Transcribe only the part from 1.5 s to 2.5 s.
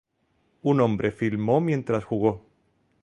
mientras jugó.